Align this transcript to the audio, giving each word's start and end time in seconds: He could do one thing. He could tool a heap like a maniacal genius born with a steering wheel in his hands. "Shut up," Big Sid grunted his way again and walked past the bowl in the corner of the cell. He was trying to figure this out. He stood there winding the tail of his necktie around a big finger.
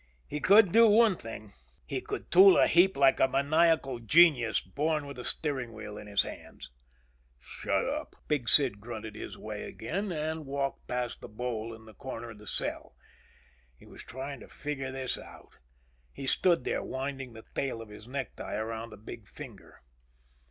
He 0.27 0.39
could 0.39 0.71
do 0.71 0.87
one 0.87 1.15
thing. 1.15 1.53
He 1.85 2.01
could 2.01 2.31
tool 2.31 2.57
a 2.57 2.65
heap 2.65 2.97
like 2.97 3.19
a 3.19 3.27
maniacal 3.27 3.99
genius 3.99 4.59
born 4.59 5.05
with 5.05 5.19
a 5.19 5.23
steering 5.23 5.73
wheel 5.73 5.95
in 5.95 6.07
his 6.07 6.23
hands. 6.23 6.71
"Shut 7.39 7.87
up," 7.87 8.15
Big 8.27 8.49
Sid 8.49 8.79
grunted 8.79 9.13
his 9.13 9.37
way 9.37 9.61
again 9.61 10.11
and 10.11 10.47
walked 10.47 10.87
past 10.87 11.21
the 11.21 11.27
bowl 11.29 11.71
in 11.71 11.85
the 11.85 11.93
corner 11.93 12.31
of 12.31 12.39
the 12.39 12.47
cell. 12.47 12.95
He 13.77 13.85
was 13.85 14.03
trying 14.03 14.39
to 14.39 14.47
figure 14.49 14.91
this 14.91 15.19
out. 15.19 15.59
He 16.11 16.25
stood 16.25 16.63
there 16.63 16.81
winding 16.81 17.33
the 17.33 17.45
tail 17.53 17.79
of 17.79 17.89
his 17.89 18.07
necktie 18.07 18.55
around 18.55 18.93
a 18.93 18.97
big 18.97 19.27
finger. 19.27 19.83